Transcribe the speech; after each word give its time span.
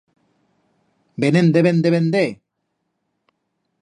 Ben 1.21 1.35
en 1.41 1.49
deben 1.55 1.77
de 1.83 1.91
vender! 1.97 2.29